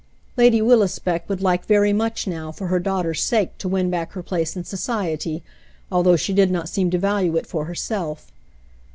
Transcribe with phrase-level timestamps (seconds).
[0.35, 4.23] "Lady WiUisbeck would like very much now, for her daughter's sake, to win back her
[4.23, 5.43] place in society,
[5.91, 8.31] although she did not seem to value it for herself.